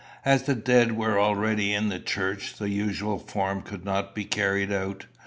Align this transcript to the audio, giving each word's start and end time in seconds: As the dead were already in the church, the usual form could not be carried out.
As 0.25 0.41
the 0.41 0.55
dead 0.55 0.97
were 0.97 1.19
already 1.19 1.73
in 1.75 1.89
the 1.89 1.99
church, 1.99 2.55
the 2.57 2.69
usual 2.69 3.19
form 3.19 3.61
could 3.61 3.85
not 3.85 4.15
be 4.15 4.25
carried 4.25 4.71
out. 4.71 5.05